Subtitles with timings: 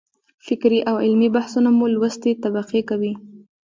[0.45, 3.13] فکري او علمي بحثونه مو لوستې طبقې کوي.